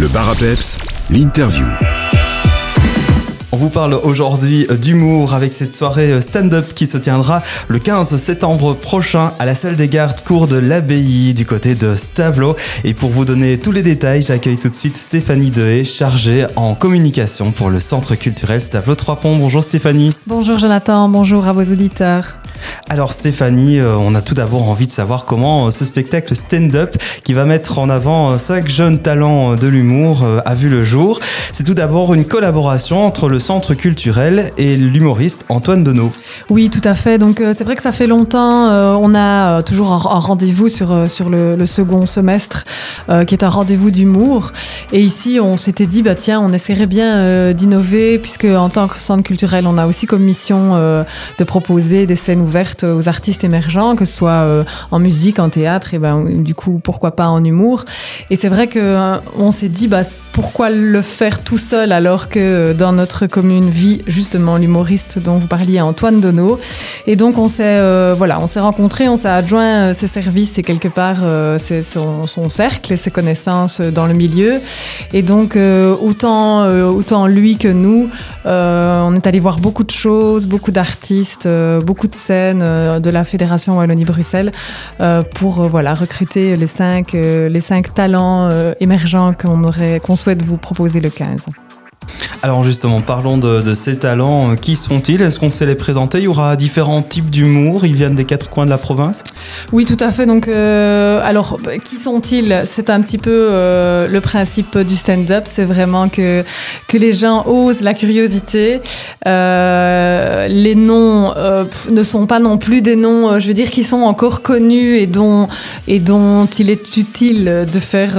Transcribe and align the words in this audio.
Le 0.00 0.08
bar 0.08 0.30
à 0.30 0.34
peps, 0.34 0.78
l'interview. 1.10 1.66
On 3.52 3.56
vous 3.58 3.68
parle 3.68 3.92
aujourd'hui 3.92 4.66
d'humour 4.80 5.34
avec 5.34 5.52
cette 5.52 5.74
soirée 5.76 6.22
stand-up 6.22 6.72
qui 6.74 6.86
se 6.86 6.96
tiendra 6.96 7.42
le 7.68 7.78
15 7.78 8.16
septembre 8.16 8.72
prochain 8.72 9.34
à 9.38 9.44
la 9.44 9.54
salle 9.54 9.76
des 9.76 9.88
gardes 9.88 10.22
cours 10.22 10.48
de 10.48 10.56
l'abbaye 10.56 11.34
du 11.34 11.44
côté 11.44 11.74
de 11.74 11.96
Stavelot. 11.96 12.56
Et 12.84 12.94
pour 12.94 13.10
vous 13.10 13.26
donner 13.26 13.58
tous 13.58 13.72
les 13.72 13.82
détails, 13.82 14.22
j'accueille 14.22 14.56
tout 14.56 14.70
de 14.70 14.74
suite 14.74 14.96
Stéphanie 14.96 15.50
Dehé, 15.50 15.84
chargée 15.84 16.46
en 16.56 16.74
communication 16.74 17.50
pour 17.50 17.68
le 17.68 17.78
centre 17.78 18.14
culturel 18.14 18.58
Stavelot 18.58 18.94
3 18.94 19.16
Ponts. 19.16 19.36
Bonjour 19.36 19.62
Stéphanie. 19.62 20.12
Bonjour 20.26 20.56
Jonathan, 20.56 21.10
bonjour 21.10 21.46
à 21.46 21.52
vos 21.52 21.60
auditeurs. 21.60 22.38
Alors 22.88 23.12
Stéphanie, 23.12 23.78
euh, 23.78 23.94
on 23.96 24.16
a 24.16 24.20
tout 24.20 24.34
d'abord 24.34 24.68
envie 24.68 24.88
de 24.88 24.92
savoir 24.92 25.24
comment 25.24 25.66
euh, 25.66 25.70
ce 25.70 25.84
spectacle 25.84 26.34
stand-up 26.34 26.96
qui 27.22 27.34
va 27.34 27.44
mettre 27.44 27.78
en 27.78 27.88
avant 27.88 28.32
euh, 28.32 28.38
cinq 28.38 28.68
jeunes 28.68 28.98
talents 28.98 29.54
de 29.54 29.68
l'humour 29.68 30.26
a 30.44 30.54
vu 30.56 30.68
le 30.68 30.82
jour. 30.82 31.20
C'est 31.52 31.62
tout 31.62 31.74
d'abord 31.74 32.14
une 32.14 32.24
collaboration 32.24 33.06
entre 33.06 33.28
le 33.28 33.38
centre 33.38 33.74
culturel 33.74 34.50
et 34.58 34.76
l'humoriste 34.76 35.44
Antoine 35.48 35.84
Deneau. 35.84 36.10
Oui, 36.48 36.68
tout 36.68 36.80
à 36.82 36.96
fait. 36.96 37.18
Donc 37.18 37.40
c'est 37.54 37.62
vrai 37.62 37.76
que 37.76 37.82
ça 37.82 37.92
fait 37.92 38.06
longtemps. 38.08 38.68
on 38.98 39.14
a 39.14 39.62
toujours 39.62 39.92
un, 39.92 40.18
rendez-vous 40.18 40.68
sur, 40.68 41.08
sur 41.08 41.30
le, 41.30 41.64
second 41.66 42.06
semestre 42.06 42.64
qui 43.26 43.34
est 43.34 43.44
un 43.44 43.48
rendez-vous 43.48 43.90
d'humour. 43.90 44.52
Et 44.92 45.00
ici, 45.00 45.38
on 45.40 45.56
s'était 45.56 45.86
dit, 45.86 46.02
bah 46.02 46.14
tiens, 46.14 46.40
on 46.40 46.52
essaierait 46.52 46.86
bien 46.86 47.52
d'innover 47.52 48.18
puisque 48.18 48.44
en 48.46 48.68
tant 48.68 48.88
que 48.88 49.00
centre 49.00 49.22
culturel, 49.22 49.66
on 49.66 49.78
a 49.78 49.86
aussi 49.86 50.06
comme 50.06 50.22
mission 50.22 50.74
de 50.74 51.44
proposer 51.44 52.06
des 52.06 52.16
scènes 52.16 52.42
ouverte 52.50 52.82
aux 52.82 53.08
artistes 53.08 53.44
émergents, 53.44 53.94
que 53.94 54.04
ce 54.04 54.12
soit 54.12 54.44
euh, 54.44 54.62
en 54.90 54.98
musique, 54.98 55.38
en 55.38 55.50
théâtre, 55.50 55.94
et 55.94 55.98
ben 55.98 56.24
du 56.42 56.56
coup 56.56 56.80
pourquoi 56.82 57.14
pas 57.14 57.28
en 57.28 57.44
humour. 57.44 57.84
Et 58.28 58.34
c'est 58.34 58.48
vrai 58.48 58.66
que 58.66 58.80
euh, 58.80 59.18
on 59.38 59.52
s'est 59.52 59.68
dit 59.68 59.86
bah 59.86 60.02
pourquoi 60.32 60.68
le 60.68 61.00
faire 61.00 61.44
tout 61.44 61.58
seul 61.58 61.92
alors 61.92 62.28
que 62.28 62.40
euh, 62.40 62.74
dans 62.74 62.92
notre 62.92 63.28
commune 63.28 63.70
vit 63.70 64.02
justement 64.08 64.56
l'humoriste 64.56 65.20
dont 65.20 65.36
vous 65.36 65.46
parliez, 65.46 65.80
Antoine 65.80 66.20
Donneau. 66.20 66.58
Et 67.06 67.14
donc 67.14 67.38
on 67.38 67.46
s'est 67.46 67.78
voilà, 68.14 68.40
on 68.40 68.48
s'est 68.48 68.60
rencontrés, 68.60 69.08
on 69.08 69.16
s'est 69.16 69.28
adjoint 69.28 69.94
ses 69.94 70.08
services 70.08 70.58
et 70.58 70.64
quelque 70.64 70.88
part 70.88 71.18
son, 71.58 72.48
cercle 72.48 72.92
et 72.92 72.96
ses 72.96 73.12
connaissances 73.12 73.80
dans 73.80 74.06
le 74.06 74.14
milieu. 74.14 74.60
Et 75.12 75.22
donc 75.22 75.56
autant 75.56 76.66
autant 76.66 77.26
lui 77.26 77.56
que 77.56 77.68
nous, 77.68 78.08
on 78.44 79.14
est 79.14 79.26
allé 79.26 79.38
voir 79.38 79.58
beaucoup 79.60 79.84
de 79.84 79.90
choses, 79.90 80.46
beaucoup 80.46 80.72
d'artistes, 80.72 81.48
beaucoup 81.84 82.08
de 82.08 82.14
scènes 82.14 82.39
euh, 82.40 83.00
de 83.00 83.10
la 83.10 83.24
Fédération 83.24 83.76
Wallonie-Bruxelles 83.76 84.50
euh, 85.00 85.22
pour 85.22 85.60
euh, 85.62 85.68
voilà, 85.68 85.94
recruter 85.94 86.56
les 86.56 86.66
cinq, 86.66 87.14
talents 87.94 88.50
émergents 88.80 89.32
qu'on 89.32 90.16
souhaite 90.16 90.42
vous 90.42 90.56
proposer 90.56 91.00
le 91.00 91.10
15. 91.10 91.44
Alors 92.42 92.64
justement, 92.64 93.02
parlons 93.02 93.36
de, 93.36 93.74
ces 93.74 93.98
talents. 93.98 94.56
Qui 94.56 94.74
sont-ils? 94.74 95.20
Est-ce 95.20 95.38
qu'on 95.38 95.50
sait 95.50 95.66
les 95.66 95.74
présenter? 95.74 96.18
Il 96.18 96.24
y 96.24 96.28
aura 96.28 96.56
différents 96.56 97.02
types 97.02 97.28
d'humour. 97.28 97.84
Ils 97.84 97.94
viennent 97.94 98.14
des 98.14 98.24
quatre 98.24 98.48
coins 98.48 98.64
de 98.64 98.70
la 98.70 98.78
province? 98.78 99.24
Oui, 99.72 99.84
tout 99.84 99.98
à 100.00 100.10
fait. 100.10 100.24
Donc, 100.24 100.48
euh, 100.48 101.20
alors, 101.22 101.58
qui 101.84 101.96
sont-ils? 101.96 102.62
C'est 102.64 102.88
un 102.88 103.02
petit 103.02 103.18
peu 103.18 103.30
euh, 103.30 104.08
le 104.08 104.20
principe 104.22 104.78
du 104.78 104.96
stand-up. 104.96 105.44
C'est 105.44 105.66
vraiment 105.66 106.08
que, 106.08 106.42
que 106.88 106.96
les 106.96 107.12
gens 107.12 107.46
osent 107.46 107.82
la 107.82 107.92
curiosité. 107.92 108.80
Euh, 109.26 110.48
les 110.48 110.74
noms 110.74 111.34
ne 111.90 112.02
sont 112.02 112.26
pas 112.26 112.38
non 112.38 112.56
plus 112.56 112.80
des 112.80 112.96
noms, 112.96 113.38
je 113.38 113.48
veux 113.48 113.54
dire, 113.54 113.68
qui 113.68 113.82
sont 113.82 114.00
encore 114.00 114.40
connus 114.40 114.96
et 114.96 115.06
dont, 115.06 115.46
et 115.88 115.98
dont 115.98 116.46
il 116.46 116.70
est 116.70 116.96
utile 116.96 117.66
de 117.70 117.80
faire, 117.80 118.18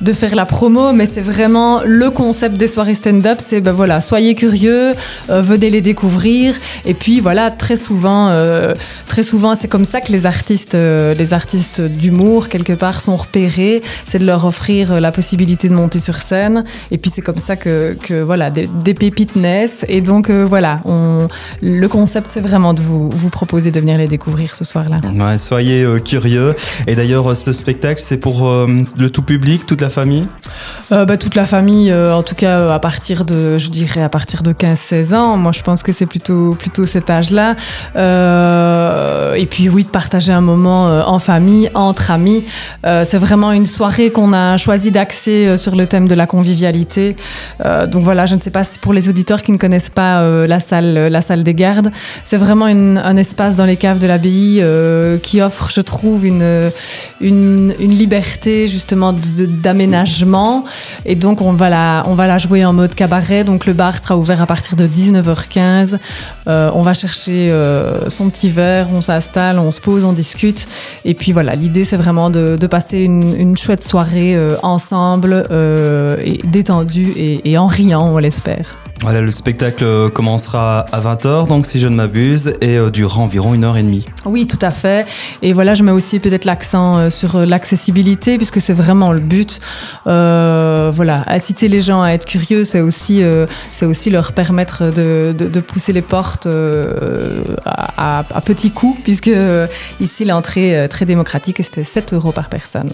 de 0.00 0.12
faire 0.12 0.36
la 0.36 0.46
promo. 0.46 0.92
Mais 0.92 1.06
c'est 1.06 1.20
vraiment 1.20 1.82
le 1.84 2.10
concept 2.10 2.56
des 2.56 2.68
soirées 2.68 2.94
stand-up 2.94 3.40
c'est 3.48 3.62
ben 3.62 3.72
voilà, 3.72 4.00
soyez 4.02 4.34
curieux, 4.34 4.92
euh, 5.30 5.40
venez 5.40 5.70
les 5.70 5.80
découvrir. 5.80 6.54
Et 6.84 6.92
puis 6.92 7.20
voilà, 7.20 7.50
très 7.50 7.76
souvent, 7.76 8.28
euh, 8.30 8.74
très 9.06 9.22
souvent, 9.22 9.54
c'est 9.54 9.68
comme 9.68 9.86
ça 9.86 10.02
que 10.02 10.12
les 10.12 10.26
artistes, 10.26 10.74
euh, 10.74 11.14
les 11.14 11.32
artistes 11.32 11.80
d'humour 11.80 12.48
quelque 12.48 12.74
part 12.74 13.00
sont 13.00 13.16
repérés. 13.16 13.82
C'est 14.04 14.18
de 14.18 14.26
leur 14.26 14.44
offrir 14.44 15.00
la 15.00 15.12
possibilité 15.12 15.68
de 15.68 15.74
monter 15.74 15.98
sur 15.98 16.16
scène. 16.16 16.64
Et 16.90 16.98
puis 16.98 17.10
c'est 17.10 17.22
comme 17.22 17.38
ça 17.38 17.56
que, 17.56 17.96
que 18.02 18.20
voilà, 18.20 18.50
des, 18.50 18.94
pépites 18.94 19.36
naissent. 19.36 19.84
Et 19.88 20.02
donc 20.02 20.30
voilà, 20.30 20.82
le 21.62 21.86
concept 21.86 22.26
c'est 22.30 22.40
vraiment 22.40 22.74
de 22.74 22.80
vous, 22.80 23.08
vous 23.08 23.30
proposer 23.30 23.70
de 23.70 23.80
venir 23.80 23.96
les 23.96 24.08
découvrir 24.08 24.54
ce 24.54 24.64
soir-là. 24.64 25.00
Ouais, 25.14 25.38
soyez 25.38 25.86
curieux. 26.04 26.54
Et 26.86 26.96
d'ailleurs, 26.96 27.34
ce 27.34 27.52
spectacle, 27.52 28.00
c'est 28.04 28.18
pour 28.18 28.46
le 28.46 29.10
tout 29.10 29.22
public, 29.22 29.64
toute 29.66 29.80
la 29.80 29.90
famille? 29.90 30.26
Bah, 30.90 31.16
toute 31.16 31.34
la 31.34 31.46
famille, 31.46 31.92
en 31.92 32.22
tout 32.22 32.34
cas 32.34 32.72
à 32.72 32.78
partir 32.78 33.24
de 33.24 33.58
je 33.58 33.70
dirais, 33.70 34.02
à 34.02 34.08
partir 34.08 34.42
de 34.42 34.52
15-16 34.52 35.14
ans. 35.14 35.36
Moi, 35.36 35.52
je 35.52 35.62
pense 35.62 35.82
que 35.82 35.92
c'est 35.92 36.06
plutôt, 36.06 36.56
plutôt 36.58 36.86
cet 36.86 37.10
âge-là. 37.10 37.56
Euh, 37.96 39.34
et 39.34 39.46
puis, 39.46 39.68
oui, 39.68 39.84
de 39.84 39.88
partager 39.88 40.32
un 40.32 40.40
moment 40.40 40.88
euh, 40.88 41.02
en 41.04 41.18
famille, 41.18 41.70
entre 41.74 42.10
amis. 42.10 42.44
Euh, 42.86 43.04
c'est 43.08 43.18
vraiment 43.18 43.52
une 43.52 43.66
soirée 43.66 44.10
qu'on 44.10 44.32
a 44.32 44.56
choisi 44.56 44.90
d'axer 44.90 45.56
sur 45.56 45.76
le 45.76 45.86
thème 45.86 46.08
de 46.08 46.14
la 46.14 46.26
convivialité. 46.26 47.16
donc 47.88 48.02
voilà, 48.02 48.26
je 48.26 48.34
ne 48.34 48.40
sais 48.40 48.50
pas 48.50 48.64
si 48.64 48.78
pour 48.78 48.92
les 48.92 49.08
auditeurs 49.08 49.42
qui 49.42 49.52
ne 49.52 49.58
connaissent 49.58 49.90
pas 49.90 50.22
la, 50.46 50.60
salle, 50.60 51.08
la 51.08 51.20
salle 51.20 51.44
des 51.44 51.54
gardes, 51.54 51.90
c'est 52.24 52.36
vraiment 52.36 52.66
un 52.66 53.16
espace 53.16 53.56
dans 53.56 53.64
les 53.64 53.76
caves 53.76 53.98
de 53.98 54.06
l'abbaye 54.06 54.62
qui 55.22 55.40
offre, 55.40 55.70
je 55.70 55.80
trouve, 55.80 56.26
une, 56.26 56.70
une, 57.20 57.74
une 57.78 57.92
liberté 57.92 58.68
justement 58.68 59.12
d'aménagement. 59.12 60.64
Et 61.04 61.14
donc, 61.14 61.40
on 61.40 61.52
va, 61.52 61.68
la, 61.68 62.02
on 62.06 62.14
va 62.14 62.26
la 62.26 62.38
jouer 62.38 62.64
en 62.64 62.72
mode 62.72 62.94
cabaret 62.94 63.28
donc 63.44 63.66
le 63.66 63.72
bar 63.72 63.96
sera 63.96 64.16
ouvert 64.16 64.42
à 64.42 64.46
partir 64.46 64.76
de 64.76 64.86
19h15. 64.86 65.98
Euh, 66.48 66.70
on 66.74 66.82
va 66.82 66.94
chercher 66.94 67.50
euh, 67.50 68.08
son 68.08 68.30
petit 68.30 68.50
verre, 68.50 68.88
on 68.92 69.00
s'installe, 69.00 69.58
on 69.58 69.70
se 69.70 69.80
pose, 69.80 70.04
on 70.04 70.12
discute. 70.12 70.66
Et 71.04 71.14
puis 71.14 71.32
voilà, 71.32 71.54
l'idée 71.54 71.84
c'est 71.84 71.96
vraiment 71.96 72.30
de, 72.30 72.56
passer 72.68 73.00
une, 73.00 73.56
chouette 73.56 73.82
soirée 73.82 74.36
euh, 74.36 74.56
ensemble, 74.62 75.44
et 76.22 76.38
détendue 76.44 77.12
et, 77.16 77.50
et 77.50 77.58
en 77.58 77.66
riant, 77.66 78.10
on 78.12 78.18
l'espère. 78.18 78.76
Voilà, 79.00 79.20
le 79.20 79.30
spectacle 79.30 79.84
euh, 79.84 80.10
commencera 80.10 80.80
à 80.80 81.00
20h, 81.00 81.46
donc 81.46 81.66
si 81.66 81.78
je 81.78 81.86
ne 81.86 81.94
m'abuse, 81.94 82.54
et 82.60 82.76
euh, 82.76 82.90
durera 82.90 83.20
environ 83.20 83.54
une 83.54 83.64
heure 83.64 83.76
et 83.76 83.82
demie. 83.82 84.04
Oui, 84.24 84.46
tout 84.46 84.58
à 84.60 84.70
fait. 84.70 85.06
Et 85.40 85.52
voilà, 85.52 85.74
je 85.74 85.84
mets 85.84 85.92
aussi 85.92 86.18
peut-être 86.18 86.44
l'accent 86.44 86.98
euh, 86.98 87.10
sur 87.10 87.46
l'accessibilité, 87.46 88.36
puisque 88.38 88.60
c'est 88.60 88.72
vraiment 88.72 89.12
le 89.12 89.20
but. 89.20 89.60
voilà, 90.04 91.24
inciter 91.28 91.68
les 91.68 91.80
gens 91.80 92.02
à 92.02 92.10
être 92.10 92.26
curieux, 92.26 92.64
c'est 92.64 92.80
aussi, 92.80 93.22
aussi 93.82 94.10
leur 94.10 94.32
permettre 94.32 94.90
de, 94.90 95.32
de, 95.32 95.60
pousser 95.60 95.92
les 95.92 96.02
portes 96.02 96.48
à, 97.66 98.18
à, 98.18 98.40
petits 98.40 98.70
coups, 98.70 98.98
puisque 99.04 99.30
ici 100.00 100.24
l'entrée 100.24 100.70
est 100.70 100.88
très 100.88 101.06
démocratique 101.06 101.60
et 101.60 101.62
c'était 101.62 101.84
7 101.84 102.14
euros 102.14 102.32
par 102.32 102.48
personne. 102.48 102.90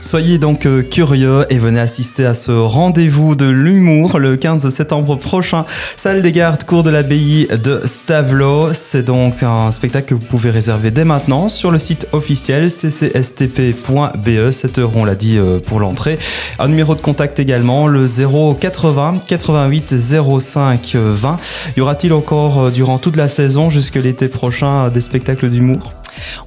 Soyez 0.00 0.38
donc 0.38 0.64
euh, 0.64 0.82
curieux 0.82 1.44
et 1.50 1.58
venez 1.58 1.80
assister 1.80 2.24
à 2.24 2.32
ce 2.32 2.52
rendez-vous 2.52 3.34
de 3.34 3.46
l'humour 3.46 4.20
le 4.20 4.36
15 4.36 4.68
septembre 4.68 5.16
prochain, 5.16 5.64
salle 5.96 6.22
des 6.22 6.30
gardes, 6.30 6.62
cours 6.62 6.84
de 6.84 6.90
l'abbaye 6.90 7.48
de 7.48 7.80
Stavelot. 7.84 8.72
C'est 8.74 9.02
donc 9.02 9.42
un 9.42 9.72
spectacle 9.72 10.10
que 10.10 10.14
vous 10.14 10.24
pouvez 10.24 10.50
réserver 10.50 10.92
dès 10.92 11.04
maintenant 11.04 11.48
sur 11.48 11.72
le 11.72 11.80
site 11.80 12.06
officiel 12.12 12.70
ccstp.be. 12.70 14.50
7 14.52 14.78
euros, 14.78 15.00
on 15.00 15.04
l'a 15.04 15.16
dit, 15.16 15.36
euh, 15.36 15.58
pour 15.58 15.80
l'entrée. 15.80 16.16
Un 16.60 16.68
numéro 16.68 16.94
de 16.94 17.00
contact 17.00 17.40
également, 17.40 17.88
le 17.88 18.06
080 18.06 19.14
88 19.26 19.94
05 20.38 20.94
20. 20.94 21.36
Y 21.76 21.80
aura-t-il 21.80 22.12
encore 22.12 22.66
euh, 22.66 22.70
durant 22.70 22.98
toute 22.98 23.16
la 23.16 23.26
saison 23.26 23.68
jusque 23.68 23.96
l'été 23.96 24.28
prochain 24.28 24.90
des 24.90 25.00
spectacles 25.00 25.48
d'humour? 25.48 25.92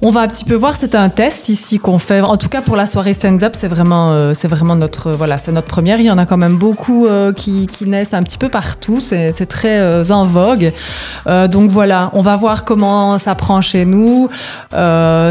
On 0.00 0.10
va 0.10 0.20
un 0.20 0.28
petit 0.28 0.44
peu 0.44 0.54
voir, 0.54 0.74
c'est 0.74 0.94
un 0.94 1.08
test 1.08 1.48
ici 1.48 1.78
qu'on 1.78 1.98
fait. 1.98 2.20
En 2.20 2.36
tout 2.36 2.48
cas, 2.48 2.62
pour 2.62 2.76
la 2.76 2.86
soirée 2.86 3.14
stand-up, 3.14 3.54
c'est 3.56 3.68
vraiment, 3.68 4.12
euh, 4.12 4.32
c'est 4.34 4.48
vraiment 4.48 4.76
notre, 4.76 5.12
voilà, 5.12 5.38
c'est 5.38 5.52
notre 5.52 5.68
première. 5.68 5.98
Il 6.00 6.06
y 6.06 6.10
en 6.10 6.18
a 6.18 6.26
quand 6.26 6.36
même 6.36 6.56
beaucoup 6.56 7.06
euh, 7.06 7.32
qui, 7.32 7.68
naissent 7.82 8.14
un 8.14 8.22
petit 8.22 8.38
peu 8.38 8.48
partout. 8.48 9.00
C'est, 9.00 9.32
très 9.46 9.78
euh, 9.80 10.04
en 10.10 10.24
vogue. 10.24 10.72
donc 11.26 11.70
voilà, 11.70 12.10
on 12.14 12.22
va 12.22 12.36
voir 12.36 12.64
comment 12.64 13.18
ça 13.18 13.34
prend 13.34 13.60
chez 13.60 13.84
nous. 13.84 14.28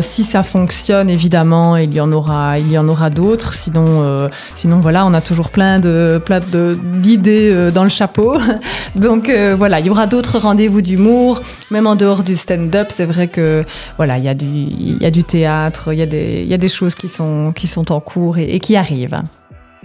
si 0.01 0.23
ça 0.23 0.43
fonctionne, 0.43 1.09
évidemment, 1.09 1.77
il 1.77 1.93
y 1.93 2.01
en 2.01 2.11
aura, 2.11 2.59
il 2.59 2.71
y 2.71 2.77
en 2.77 2.87
aura 2.87 3.09
d'autres. 3.09 3.53
Sinon, 3.53 4.27
sinon 4.55 4.79
voilà, 4.79 5.05
on 5.05 5.13
a 5.13 5.21
toujours 5.21 5.49
plein 5.49 5.79
de, 5.79 6.21
plein 6.23 6.39
de, 6.39 6.77
d'idées 7.01 7.71
dans 7.73 7.83
le 7.83 7.89
chapeau. 7.89 8.37
donc 8.95 9.29
voilà, 9.57 9.79
il 9.79 9.87
y 9.87 9.89
aura 9.89 10.07
d'autres 10.07 10.39
rendez-vous 10.39 10.81
d'humour, 10.81 11.41
même 11.69 11.87
en 11.87 11.95
dehors 11.95 12.23
du 12.23 12.35
stand-up. 12.35 12.87
C'est 12.89 13.05
vrai 13.05 13.27
que 13.27 13.63
voilà, 13.97 14.17
il 14.17 14.23
y 14.23 14.29
a 14.29 14.33
du, 14.33 14.45
il 14.45 15.01
y 15.01 15.05
a 15.05 15.11
du 15.11 15.23
théâtre, 15.23 15.93
il 15.93 15.99
y 15.99 16.01
a 16.01 16.05
des, 16.05 16.41
il 16.43 16.47
y 16.47 16.53
a 16.53 16.57
des 16.57 16.69
choses 16.69 16.95
qui 16.95 17.07
sont, 17.07 17.51
qui 17.53 17.67
sont 17.67 17.91
en 17.91 17.99
cours 17.99 18.37
et, 18.37 18.59
qui 18.59 18.75
arrivent. 18.75 19.17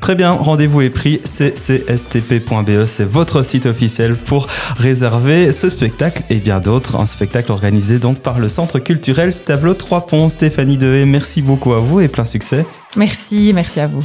Très 0.01 0.15
bien, 0.15 0.33
rendez-vous 0.33 0.83
est 0.83 0.91
pris, 0.91 1.21
ccstp.be, 1.25 2.85
c'est 2.87 3.05
votre 3.05 3.43
site 3.43 3.65
officiel 3.65 4.15
pour 4.15 4.47
réserver 4.77 5.53
ce 5.53 5.71
spectacle 5.71 6.23
et 6.29 6.37
bien 6.37 6.61
d'autres. 6.61 6.97
Un 6.97 7.07
spectacle 7.07 7.51
organisé 7.51 7.99
donc 7.99 8.19
par 8.19 8.39
le 8.39 8.49
Centre 8.49 8.79
culturel 8.79 9.33
Stablo 9.33 9.73
3 9.73 10.07
Ponts. 10.07 10.29
Stéphanie 10.29 10.77
Dehé, 10.77 11.07
merci 11.07 11.41
beaucoup 11.41 11.73
à 11.73 11.81
vous 11.81 12.01
et 12.01 12.09
plein 12.09 12.27
succès. 12.27 12.67
Merci, 12.97 13.53
merci 13.55 13.81
à 13.81 13.87
vous. 13.87 14.03